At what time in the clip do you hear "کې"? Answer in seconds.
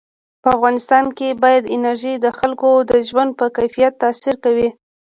1.17-1.37